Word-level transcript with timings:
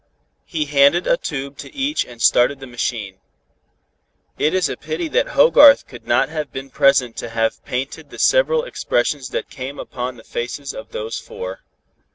He 0.45 0.65
handed 0.65 1.05
a 1.05 1.15
tube 1.15 1.59
to 1.59 1.71
each 1.75 2.05
and 2.05 2.19
started 2.23 2.59
the 2.59 2.65
machine. 2.65 3.19
It 4.39 4.51
is 4.55 4.67
a 4.67 4.75
pity 4.75 5.07
that 5.09 5.27
Hogarth 5.27 5.85
could 5.85 6.07
not 6.07 6.27
have 6.27 6.51
been 6.51 6.71
present 6.71 7.15
to 7.17 7.29
have 7.29 7.63
painted 7.65 8.09
the 8.09 8.17
several 8.17 8.63
expressions 8.63 9.29
that 9.29 9.51
came 9.51 9.77
upon 9.77 10.15
the 10.17 10.23
faces 10.23 10.73
of 10.73 10.89
those 10.89 11.19
four. 11.19 11.59